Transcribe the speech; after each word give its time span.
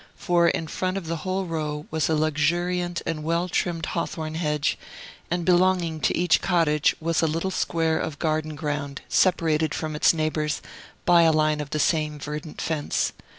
For 0.15 0.47
in 0.47 0.65
front 0.65 0.97
of 0.97 1.05
the 1.05 1.17
whole 1.17 1.45
row 1.45 1.85
was 1.91 2.09
a 2.09 2.15
luxuriant 2.15 3.03
and 3.05 3.23
well 3.23 3.47
trimmed 3.47 3.85
hawthorn 3.85 4.33
hedge, 4.33 4.75
and 5.29 5.45
belonging 5.45 5.99
to 5.99 6.17
each 6.17 6.41
cottage 6.41 6.95
was 6.99 7.21
a 7.21 7.27
little 7.27 7.51
square 7.51 7.99
of 7.99 8.17
garden 8.17 8.55
ground, 8.55 9.03
separated 9.07 9.75
from 9.75 9.95
its 9.95 10.11
neighbors 10.11 10.59
by 11.05 11.21
a 11.21 11.31
line 11.31 11.61
of 11.61 11.69
the 11.69 11.77
same 11.79 12.17
verdant 12.17 12.61
fence. 12.61 13.13